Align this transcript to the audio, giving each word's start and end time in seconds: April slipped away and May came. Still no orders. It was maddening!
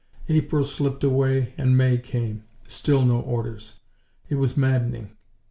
April 0.29 0.63
slipped 0.63 1.03
away 1.03 1.53
and 1.59 1.77
May 1.77 1.99
came. 1.99 2.43
Still 2.67 3.05
no 3.05 3.19
orders. 3.19 3.79
It 4.29 4.35
was 4.37 4.57
maddening! 4.57 5.11